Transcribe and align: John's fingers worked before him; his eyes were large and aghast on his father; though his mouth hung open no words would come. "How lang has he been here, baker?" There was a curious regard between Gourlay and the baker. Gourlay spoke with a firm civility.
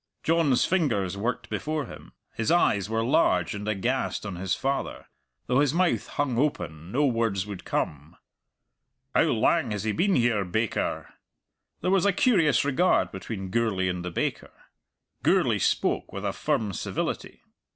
John's 0.23 0.65
fingers 0.65 1.15
worked 1.15 1.47
before 1.47 1.85
him; 1.85 2.13
his 2.33 2.49
eyes 2.49 2.89
were 2.89 3.03
large 3.03 3.53
and 3.53 3.67
aghast 3.67 4.25
on 4.25 4.35
his 4.35 4.55
father; 4.55 5.05
though 5.45 5.59
his 5.59 5.75
mouth 5.75 6.07
hung 6.07 6.39
open 6.39 6.91
no 6.91 7.05
words 7.05 7.45
would 7.45 7.65
come. 7.65 8.17
"How 9.13 9.25
lang 9.31 9.69
has 9.69 9.83
he 9.83 9.91
been 9.91 10.15
here, 10.15 10.43
baker?" 10.43 11.13
There 11.81 11.91
was 11.91 12.07
a 12.07 12.13
curious 12.13 12.65
regard 12.65 13.11
between 13.11 13.51
Gourlay 13.51 13.89
and 13.89 14.03
the 14.03 14.09
baker. 14.09 14.49
Gourlay 15.21 15.59
spoke 15.59 16.11
with 16.11 16.25
a 16.25 16.33
firm 16.33 16.73
civility. 16.73 17.43